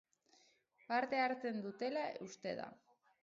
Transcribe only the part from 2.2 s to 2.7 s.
uste da.